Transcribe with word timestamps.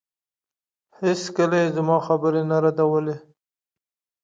هېڅکله 0.99 1.55
يې 1.63 1.67
زما 1.75 1.97
خبرې 2.07 2.41
نه 2.49 2.57
ردولې. 2.63 3.15